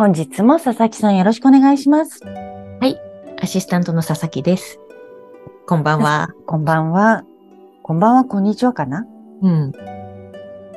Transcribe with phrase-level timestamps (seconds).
[0.00, 2.22] 本日も佐々木さんよろしくお願いします。
[3.38, 4.80] アシスタントの佐々木です。
[5.66, 6.30] こんばんは。
[6.46, 7.26] こんばんは。
[7.82, 8.24] こんばんは。
[8.24, 9.04] こんにちはかな？
[9.42, 9.72] うん。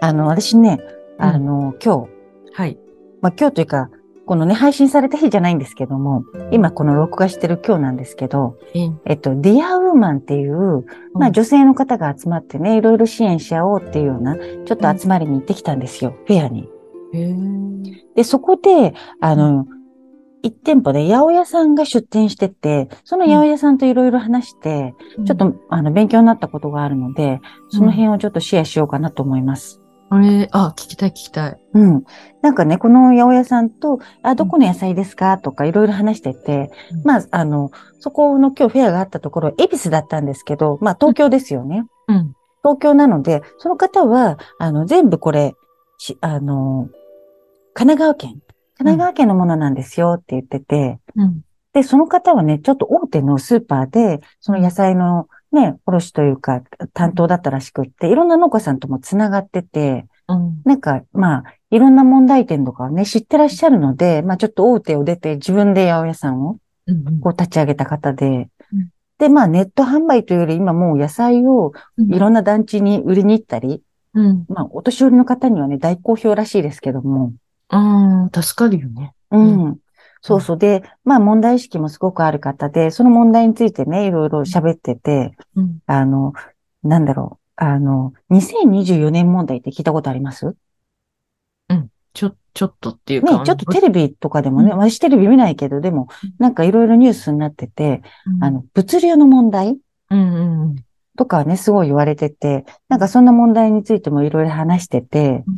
[0.02, 0.82] あの私ね
[1.18, 2.10] あの、今日。
[2.52, 2.78] はい。
[3.22, 3.90] まあ今日というか、
[4.26, 9.14] このね、配信された日じゃないんですけども、今この録画してる今日なんですけど、ええ。
[9.14, 16.68] っと、ディアウーマンっていう、まあ女性の方が集まってね、いろいろ支援し合おうっていうような、ちょっと集まりに行ってきたんですよ、フェアに。
[18.16, 19.66] で、そこで、あの、
[20.42, 24.94] 一店舗で八百屋さんが出店してて、その八百屋さんといろいろ話して、
[25.26, 27.40] ちょっ、と、あの、勉強になったことがあるので、
[27.70, 29.80] その辺をちょっとシェアしようかなと思います。
[30.10, 31.58] あれ、あ、聞きたい聞きたい。
[31.74, 32.04] うん。
[32.42, 35.38] なんかね、この八百屋さんと、あ、どこの野菜ですか？
[35.38, 41.86] とかいろいろ話してて、うんまあ、あの、そこの今日フェアがあったところ、恵比寿だったんですけど、まあ、東京ですよね。
[42.10, 42.36] うん。
[42.62, 45.54] 東京なので、その方は、あの、全部これ、
[45.98, 46.90] しあの、
[47.74, 48.42] 神奈川県、神
[48.78, 51.42] 奈川県のものなんですよって言ってて、うん。
[51.74, 56.62] で、その方はね、ちょっと大手のスーパーで、その野菜のね、卸というか、
[56.94, 60.62] 担当だったらしくって、いろんな農家さんともつながってて、うん。
[60.66, 67.20] なんか、まあ、いろんな問題点とかをね、知ってらっしゃるので、まあ、ちょっと大手を出て自分で八百屋さんをうん。
[67.22, 73.82] こう立ち上げた方でうん、で、まあ、ネット販売というより、今もう野菜をいろんな団地に売りに行ったり、
[74.14, 74.46] うん。
[74.50, 77.34] まあ、お年寄りの方にはね、大好評らしいですけども、
[77.78, 78.44] うん。
[78.44, 79.14] 助かるよね。
[79.32, 79.78] うん。
[80.22, 80.58] そうそう。
[80.58, 85.80] で、まあ、問題意識もすごくある方で、その問題についてね、いろいろ喋ってて、うん。
[85.86, 86.34] あの、
[86.84, 90.56] なんだろう、あの、2024年問題って聞いたことあります？
[92.14, 93.40] ちょ、ちょっとっていうか。
[93.40, 99.78] ね、ちょっとテレビとかでもね、うん私テレビ見ないけど、でもうん、なんかいろいろニュースになってて、うんあの、物流の問題
[100.10, 100.76] うんうん
[101.16, 105.56] とかね、すごい言われてて、なんかそんな問題についてもいろいろ話してて、うん。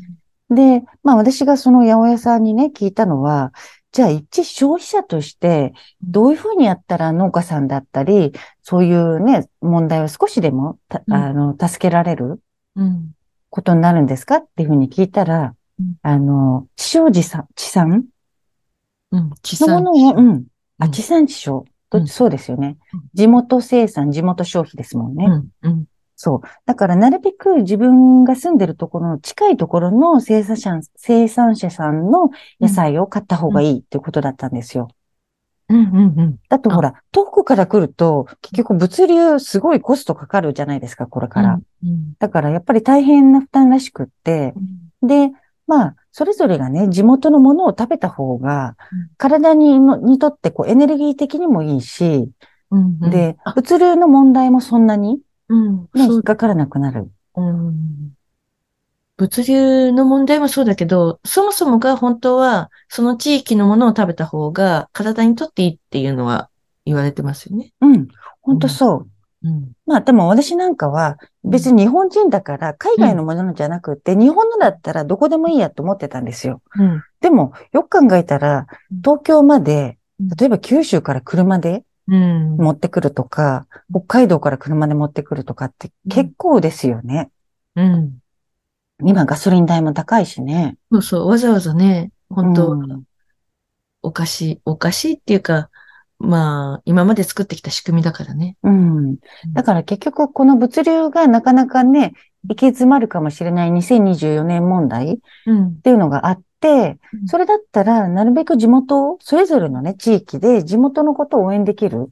[0.49, 3.53] で、まあ私がその八百屋さんにね、聞いたのは、
[3.91, 12.41] じゃあ一消費者として、どういうふうにやったら農家さんだったり、そういうね、問題を少しでもた、うんあの、助けられる
[12.75, 13.11] うん。
[13.49, 18.05] ことになるんですかっていうふうに聞いたらうん、あの、地消地産、地産
[19.11, 19.31] うん。
[19.41, 20.45] 地産のものを、うん。
[20.77, 21.63] あ、うん地産地消。
[22.07, 23.01] そうですよねうん。
[23.13, 25.25] 地元生産、地元消費ですもんね。
[25.63, 25.85] うん。
[26.15, 26.17] うん。
[26.17, 26.41] そう。
[26.65, 34.87] だから、なるべく自分が住んでるところの近いところの生産者、生産者さんの野菜を買った方がいいっていうことだったんですよ。
[35.69, 35.77] うん。
[35.77, 35.95] うん。
[35.95, 36.39] うん。
[36.49, 41.59] あだとほら、遠くから来ると、結局物流すごいコストかかるじゃないですか、これから。
[41.83, 42.13] うん。
[42.19, 44.53] だから、やっぱり大変な負担らしくって、
[45.01, 45.07] うん。
[45.07, 45.31] で、
[45.67, 52.31] まあ、それぞれがね、地元のものを食べた方がうん、体にのにとってこうエネルギー的にもいいし、
[52.71, 52.97] うん。
[53.01, 55.89] うんであ、物流の問題もそんなに、うん。
[55.95, 57.11] 引っかからなくなる。
[57.35, 58.15] うん
[59.17, 66.49] 物流の問題もそうだけど、そもそもが本当は、その地域のものを食べた方が体にとっていいっていうのは
[66.85, 67.71] 言われてますよね。
[67.79, 68.07] うん、
[68.41, 69.05] 本当そ
[69.43, 69.47] う。
[69.47, 69.71] うん。
[69.85, 76.61] まあでも私なんかは別に日本人だから海外のものじゃなくて、日本のだったらどこでもいいやと思ってたんですよ。
[76.75, 77.03] うん。
[77.21, 81.83] でもよく考えたらうん東京までうん、例えば九州から車でうん。
[82.07, 87.31] 持ってくるとか、北海道から車で持ってくるとかって結構ですよね。
[87.75, 88.19] うん。
[89.03, 90.77] 今ガソリン代も高いしね。
[90.91, 91.27] そうそう。
[91.27, 93.03] わざわざね、本当、うん
[94.01, 95.71] おかしい、おかしいっていうか、
[96.19, 98.55] まあ、今まで作ってきた仕組みだからね。
[98.61, 99.17] うん。
[99.53, 102.13] だから結局この物流がなかなかね、
[102.47, 105.17] 行き詰まるかもしれない2024年問題っ
[105.47, 105.81] うん。
[105.81, 106.41] ていうのがあっ
[107.27, 112.11] それだったらなるべく地元、それぞれのね、地域で地元のことを応援できる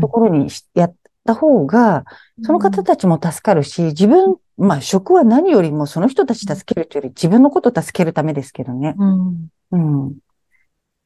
[0.00, 0.08] と。
[0.08, 2.04] ころにしやった方が、
[2.42, 8.94] その方たちも助かるし、自分、まあ職は何よりもその人たち助けるというより自分のことを助けるためですけどね。
[8.98, 9.48] うん。
[9.70, 10.12] うん。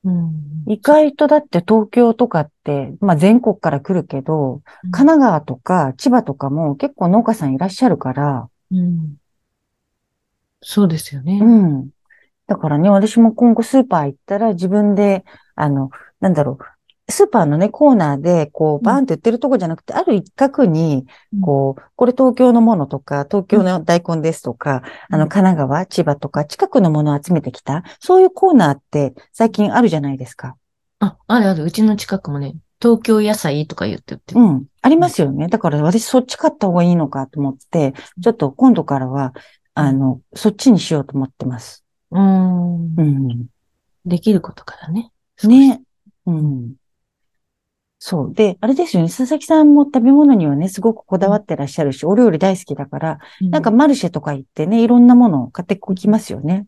[0.04, 0.64] うん。
[0.66, 9.16] 意外とだって東京とかって、まあ全国から来るけど、神奈川とか千葉とかも結構農家さんいらっしゃるから、うん。
[10.62, 11.44] そうですよねう。
[11.44, 11.90] ん。
[12.46, 15.90] だからね、私も今後スーパー行ったら自分で、あの、
[16.20, 16.64] なんだろう、
[17.08, 21.06] スーパーのね、コーナーで、こう、バーンって売ってるとこじゃなくて、ある一角に、
[21.40, 30.56] こう、これ東京のものとか、東京の大根ですとか、あの、神奈川、千葉とか、近くのものを集めてきた、そういうコーナーって最近あるじゃないですか。
[30.98, 31.62] あ、あるある。
[31.62, 34.40] うちの近くもね、東京野菜とか言っててる。
[34.40, 34.64] うん。
[34.82, 35.46] ありますよね。
[35.46, 39.32] だから私そっち買った方がいいのかと思って、ちょっと今度からは、
[39.74, 41.85] あの、そっちにしようと思ってます。
[42.10, 42.94] うーん。
[42.96, 43.46] うん。
[44.04, 45.10] できることからね。
[45.44, 45.82] ね。
[46.26, 46.74] うん。
[47.98, 48.34] そう。
[48.34, 49.08] で、あれですよね。
[49.08, 56.66] 佐々木さんも食べ物にはね、すごくこだわってらっしゃるし、お料理大好きだから、うんなんかマルシェとか行ってね、いろんなものを買ってきますよね。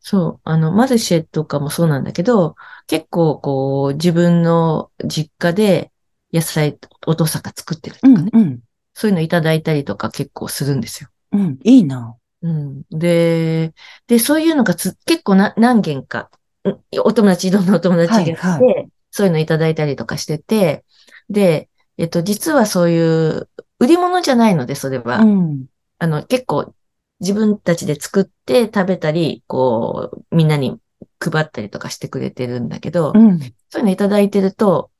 [0.00, 2.54] そう、あの、マルシェとかもそうなんだけど、
[2.86, 5.90] 結構こう、自分の実家で
[6.32, 8.60] 野菜、お父さんが作ってるとかね、うん、うん、
[8.94, 11.10] そういうのいただいたりとか結構するんですよ。
[11.32, 11.58] うん。
[11.64, 12.16] いいな。
[12.42, 12.82] うん。
[12.90, 13.74] で、
[14.06, 16.30] で、そういうのがつ結構な何件か、
[16.64, 20.84] うんお友達、いろんなお友達がはいはそういうのいただいたりとかしてて、
[21.30, 23.48] で、えっと、実はそういう、
[23.80, 25.20] 売り物じゃないので、それは。
[25.20, 25.66] うん。
[25.98, 26.74] あの、結構
[27.20, 30.78] 自分たちで作って食べたり、こう、みんなに
[31.18, 33.38] 配ったりとかしてくれてるんだけど、うん。
[33.70, 34.90] そういうのいただいてると、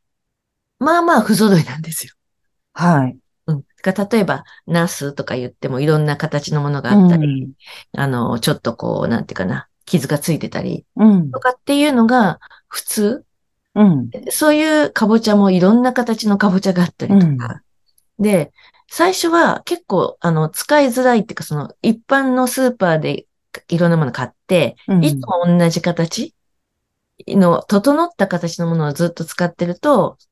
[0.79, 2.13] まあまあ不揃いなんですよ。
[2.73, 3.19] はい。
[3.89, 3.95] うん。
[3.95, 7.53] だから例えば、ナスとか言ってもいろんな形のものがうあったり、ん。
[7.97, 11.41] あの、ちょっとこう、なんていうかな、傷がついてたりうんと。
[11.41, 13.25] かっていうのが普通。
[13.75, 14.11] うん。
[14.31, 17.63] そういうかぼちゃもいろんな形のかぼちゃがあったりとか。
[18.19, 18.53] で、
[18.89, 23.27] 最初は結構、あの、使いづらいっていうか、その、一般のスーパーで
[23.69, 26.35] いろんなもの買って、うんいつも同じ形
[27.27, 30.25] の、整った形のものをずっと使ってると、う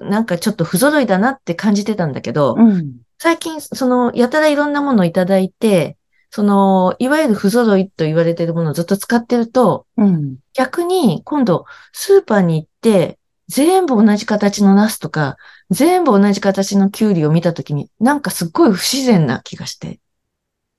[0.00, 2.96] なんかちょっと不揃いだなって感じてたんだけど、うん。
[3.18, 5.96] 最近、その、やたらいろんなものをいただいて、
[6.30, 10.36] その、いわゆる不揃いと言われているものをずっと使ってると、うん。
[10.54, 13.18] 逆に今度スーパーに行って、
[13.48, 15.36] 全部同じ形のナスとか、
[15.70, 20.00] 全部同じ形のキュウリを見たときに、なんかすっごい不自然な気がして。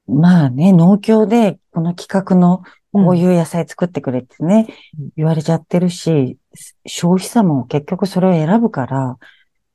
[0.08, 6.38] まあね、農協でこの企画のこういう野菜作ってくれってね、うん言われちゃってるし、
[6.86, 9.18] 消費者も結局それを選ぶから、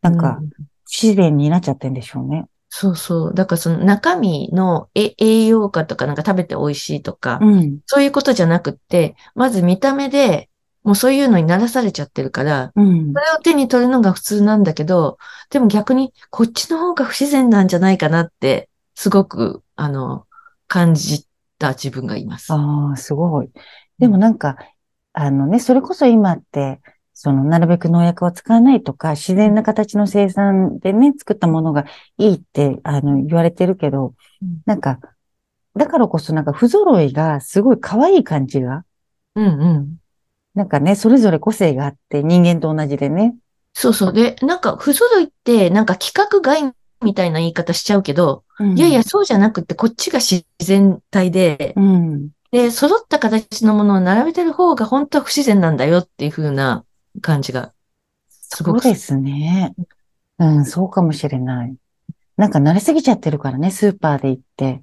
[0.02, 0.49] なんかう
[0.84, 2.46] 不自然になっちゃってんでしょうね。
[2.69, 3.34] そうそう。
[3.34, 7.78] だからその中身のえ栄養価とかなんか食べて美味しいとか、うん。
[7.87, 10.49] そういうことじゃなくって、まず見た目で
[10.84, 13.20] もうそういうのに慣らされちゃってるから、うんそ。
[13.20, 15.19] れを手に取るのが普通なんだけど、
[15.50, 20.26] でも逆にこっちの方が不自然なんじゃないかなって、すごく、あの、
[20.69, 21.26] 感じ
[21.64, 22.52] た自分がいます。
[22.52, 23.50] ああ、すごい。
[23.99, 24.56] でもなんか、
[25.12, 26.81] あのね、それこそ今って、
[27.14, 31.84] その、なるべく農薬を使わないとか、自然な形の生産でね、作ったものが
[32.19, 34.99] いいって、あの、言われてるけどうん、なんか、
[35.76, 38.84] だからこそなんか不揃いがすごい可愛い感じが、
[39.37, 39.96] うんうん。
[40.55, 43.37] なんかね、それぞれ個性があって、人間と同じでね。
[43.72, 44.12] そうそう。
[44.12, 46.72] で、なんか、不揃いって、なんか規格外
[47.02, 52.31] みたいな言い方しちゃうけど、うんいやいや、そうじゃなくて、こっちが自然体で、うん。
[52.53, 56.85] で、揃った形のものを並べてる方が本当は不自然なんだよっていう風な
[57.21, 57.73] 感じが、
[58.29, 59.75] すごくそうですね。
[60.39, 61.77] うん、そうかもしれない。
[62.37, 64.83] なんか慣れすぎちゃってるからね、スーパーで行って。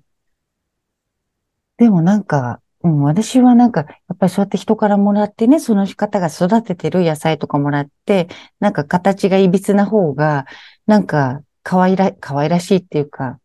[1.78, 8.28] でもなんか、うん、私はなんか、やっぱりそうやって人からもらってね、その方が育ててる野菜とかもらって、
[8.60, 10.46] なんか形がいびつな方が、
[10.88, 13.40] なんか、可愛ら、可愛らしいっていうか、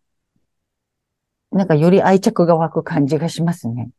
[1.50, 3.90] なんかより愛着が湧く感じがしますね。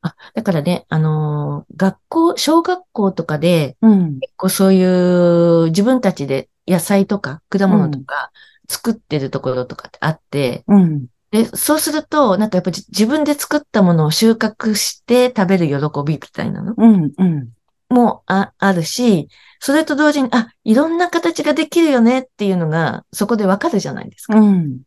[0.00, 4.18] あ、だからね、あのー学校、小学校とかで、うん。
[4.20, 8.30] 結構そういう自分たちで野菜とか果物とか
[8.68, 11.06] 作ってるところとかってあって、うん。
[11.30, 15.74] で、そうすると、なんかやっぱり自分で作ったものを収穫して食べる喜
[16.06, 17.12] びみたいなのうん。
[17.16, 17.48] うん。
[17.90, 19.28] もああるし、
[19.60, 24.38] それと同時に、あ、いろんな形ができるよねっていうのがそこでわかるじゃないですか。
[24.38, 24.80] うん。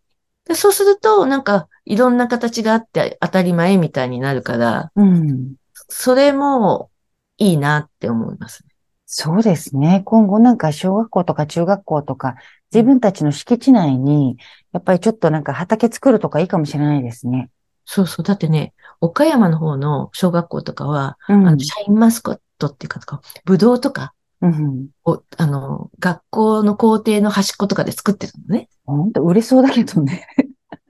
[0.45, 5.55] でそうすると、なんかいろんな形があって当たり前みたいになるから、うん。
[5.73, 6.89] そそれも
[7.37, 8.69] いいなって思いますね。
[9.05, 10.03] そうですね。
[10.05, 12.35] 今後なんか小学校とか中学校とか、
[12.73, 14.37] 自分たちの敷地内に、
[14.71, 17.49] やっぱりちょっとなんか畑作るとかいいかもしれないですね。
[17.83, 18.23] そうそう。
[18.23, 21.47] だってね、岡山の方の小学校とかは、うん。
[21.47, 24.87] あの、シャインマスカットっていうか、こうぶどうとかうん。
[25.05, 28.69] を、あの、学校の校庭の端っことかで作ってるのね。
[28.85, 30.27] 本当売れそうだけどね。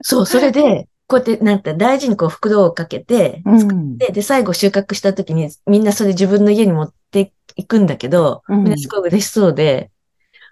[0.02, 3.98] そう、それで、こうやって、なんか大事にこう袋をかけて、うん。
[3.98, 9.90] で、で、最後収穫した時に、みんなそれ自分の家に持っていくんだけど、うんみんなすごい嬉しそうで、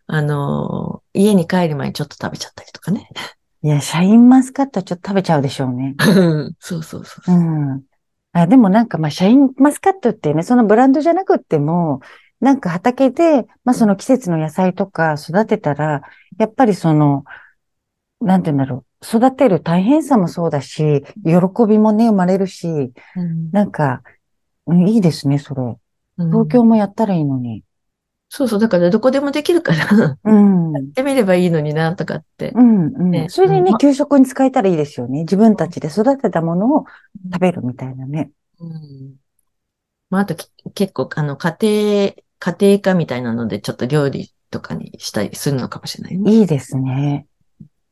[0.06, 3.08] あのー家に帰る前にちょっと食べちゃったりとかね。
[3.62, 5.94] いや、シャインマスカットちょっと食べちゃうでしょうね。
[6.60, 7.38] そうそうそうう。
[7.38, 7.82] ん。
[8.32, 12.00] あ、でもなんかまあ、シャインマスカットってね、そのブランドじゃなくっても、
[12.40, 16.02] なんか畑で、まあその季節の野菜とか育てたら、
[16.38, 17.24] やっぱりその、
[18.20, 24.02] なんて言うんだろう、育てる大変さもそうだし、喜びもね、生まれるし、うんなんか、
[24.66, 25.62] うんいいですね、それ。
[25.62, 27.64] うん東京もやったらいいのに。
[28.28, 28.58] そうそう。
[28.60, 30.72] だからどこでもできるから、うん。
[30.72, 32.52] やってみればいいのにな、とかって。
[32.54, 33.10] うん、うん。
[33.10, 35.20] ねそれでねうん、給食に使えたらいいですよね。
[35.20, 36.84] 自分たちで育てたものを
[37.32, 38.30] 食べるみたいなね。
[38.60, 39.16] うん。
[40.10, 46.32] まあ、あとき結構、あの、家庭、家庭科みたいなので、ちょっと料理とかにしたりするのかもしれないね。
[46.32, 47.26] いいですね。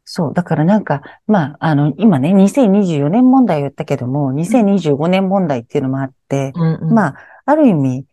[0.05, 0.35] そう。
[0.35, 8.07] だからなんか、まあ、あの、今ね、2024年問題を言ったけども、2025年問題っていうのもあって、うんうん、まあ、ある意味、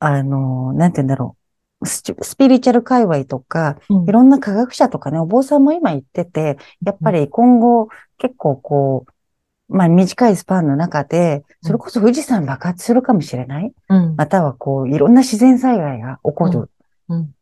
[0.00, 1.36] あの、なんて言うんだろ
[1.80, 1.86] う。
[1.86, 2.02] ス
[2.36, 9.12] ピリチュアル界隈とか、うんいろんな科学者とかね、お坊さんも今言ってて、やっぱり今後結構こう、
[9.70, 13.72] まあ短いスパンの中で、それこそ富士山爆発するかもしれない？
[13.88, 14.16] うん。
[14.16, 16.70] またはこう、いろんな自然災害が起こる。
[17.08, 17.34] うん。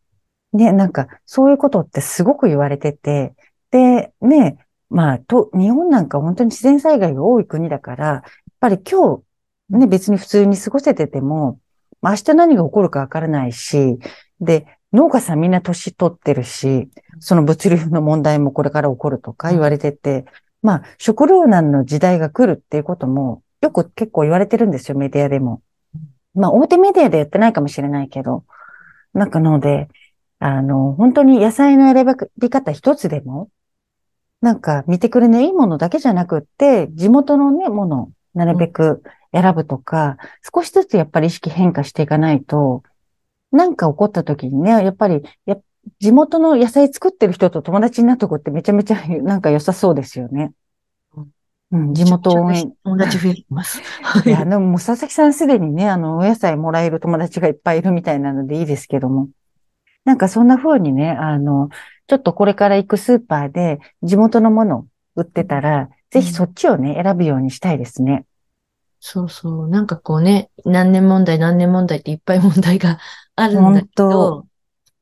[0.52, 3.34] ね、なんか、そういうことってすごく言われてて、
[3.70, 4.58] で、ね、
[4.90, 8.22] まあ、と、日本なんか本当に自然災害が多い国だから、やっ
[8.60, 9.22] ぱり今
[9.70, 11.60] 日、ね、別に普通に過ごせてても、
[12.00, 13.98] まあ、明日何が起こるかわからないし、
[14.40, 16.88] で、農家さんみんな年取ってるし、
[17.20, 20.24] その物流の問題もこれから起こるとか言われてて、
[20.62, 25.62] まあ、食糧難の時代が来るっていうことも、よく結構言われてるんですよ、メディアでも。
[26.34, 28.44] まあ、大手メディアでやってないかもしれないけど、
[29.12, 29.88] なんかので、
[30.38, 32.06] あの、本当に野菜の選
[32.38, 33.50] び方一つでも、
[34.40, 40.16] なんか見てくれね、いいものだけじゃなくって、地元のね、もの、なるべく選ぶとか、
[40.54, 42.82] 少しずつやっぱり意識変化していかないと、
[43.50, 45.56] なんか起こった時にね、やっぱり、や
[46.00, 50.52] 地元の野菜作ってる人と友達になっとくってめちゃめちゃ なんか良さそうですよね。
[51.70, 52.72] うん、地元応援。
[52.82, 53.82] 友達増えてます。
[54.24, 59.28] いや、でももう佐々木さんすでにね、あの、お野菜もらえる友達がいっぱいいるみたいなのでいいですけども。
[60.06, 61.68] なんかそんな風にね、あの、
[62.06, 68.24] ちょっとこれから行くスーパーで地元のもの売ってたら、ぜひそっちをね、選ぶようにしたいですね。
[69.00, 69.68] そうそう。
[69.68, 72.98] なんかこうね、何年問題何年問題っていっぱい問題が
[73.36, 74.46] あるんだけ本ど、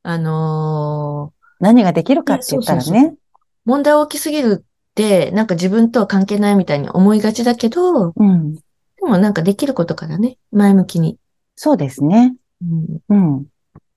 [0.09, 3.15] あの何ができるかって言ったらそうそうね。
[3.15, 3.17] ー
[3.65, 8.55] 問題大きすぎるって、なんか自分とは関係ないみたいに思いがちだけど、うん。
[8.55, 8.61] で
[9.03, 11.19] もなんかできることからね、前向きに。
[11.57, 12.37] そうですね。
[12.63, 13.47] うんうん。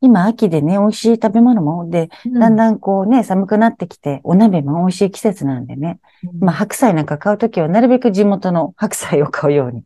[0.02, 6.00] 今、秋でね、美味しい食べ物も、で、だんだんこうね、寒くなってきて、お鍋も美味しい季節なんでね。
[6.24, 9.84] うんまあ、白菜なんか買うときは、なるべく地元の白菜を買うように。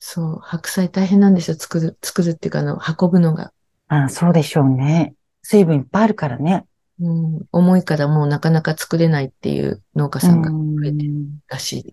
[0.00, 1.56] そう、白菜大変なんですよ。
[1.56, 3.52] 作る、作るっていうか、あの、運ぶのが。
[3.86, 5.14] ああそうでしょうね。
[5.42, 6.66] 水分いっぱいあるからね。
[7.00, 10.56] うん、重いからもうなかなか作れないっていう農家さんが増
[10.86, 11.92] えてるうんらしい。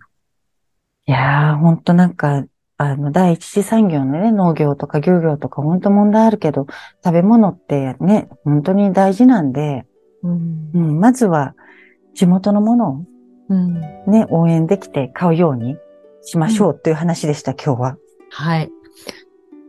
[1.08, 2.46] いやー、ほんとなんか、
[2.78, 6.68] あの、第一次産業のね、農業とか漁業とかほんと問題あるけど、
[7.04, 9.86] 食べ物ってね、本当に大事なんで、
[10.22, 11.56] うんうん、まずは
[12.14, 13.06] 地元のものを
[13.50, 15.76] うんね、応援できて買うように
[16.22, 17.98] しましょうっていう話でした、今日は。
[18.30, 18.70] はい。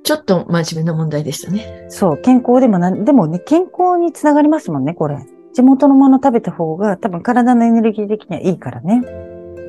[0.02, 1.86] ちょっと真面目な問題でしたね。
[1.88, 5.18] そう、健康でもなん、でもね、健康につながりますもんね、これ。
[5.52, 9.02] 地元のもの食べた方が多分体のエネルギー的にはいいからね。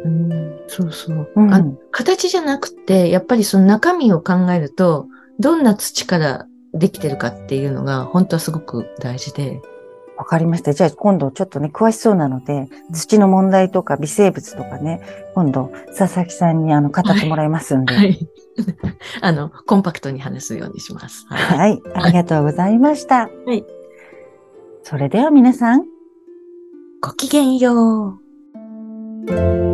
[0.06, 1.30] うん、そうそう。
[1.36, 1.54] うん。
[1.54, 5.08] あ形じゃなくて、やっぱりその中身を考えると、
[5.40, 9.62] どんな土からできてるかっていうのが、本当はすごく大事で。
[10.18, 10.72] わかりました。
[10.72, 15.02] じゃあ今度ちょっとね、詳しそうなので、土の問題とか微生物とかね、
[15.34, 17.96] 今度、佐々木さんにあの、語ってもらいますんで。
[17.96, 18.30] はい。
[19.22, 21.25] あの、コンパクトに話すようにします。
[21.27, 21.82] はい。
[21.82, 22.03] はい。
[22.06, 23.30] ありがとうございました。
[23.46, 23.65] はい。
[24.84, 25.86] それでは皆さん、
[27.01, 28.20] ごきげんよ
[29.27, 29.71] う。